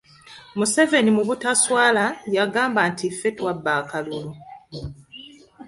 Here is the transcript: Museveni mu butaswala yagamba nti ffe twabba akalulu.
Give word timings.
Museveni 0.57 1.09
mu 1.17 1.23
butaswala 1.27 2.05
yagamba 2.35 2.81
nti 2.91 3.05
ffe 3.15 3.29
twabba 3.37 3.71
akalulu. 3.81 4.31